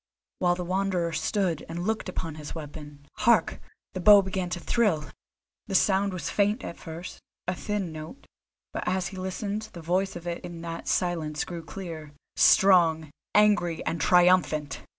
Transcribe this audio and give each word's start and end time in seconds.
While 0.39 0.55
the 0.55 0.65
Wanderer 0.65 1.11
stood 1.11 1.63
and 1.69 1.85
looked 1.85 2.09
on 2.23 2.33
his 2.33 2.55
weapon, 2.55 3.05
hark! 3.17 3.61
the 3.93 3.99
bow 3.99 4.23
began 4.23 4.49
to 4.49 4.59
thrill! 4.59 5.11
The 5.67 5.75
sound 5.75 6.11
was 6.11 6.27
faint 6.31 6.63
at 6.63 6.79
first, 6.79 7.19
a 7.47 7.53
thin 7.53 7.91
note, 7.91 8.25
but 8.73 8.87
as 8.87 9.09
he 9.09 9.17
listened 9.17 9.69
the 9.73 9.81
voice 9.83 10.15
of 10.15 10.25
it 10.25 10.43
in 10.43 10.59
that 10.61 10.87
silence 10.87 11.45
grew 11.45 11.63
clear, 11.63 12.13
strong, 12.35 13.11
angry 13.35 13.85
and 13.85 14.01
triumphant. 14.01 14.81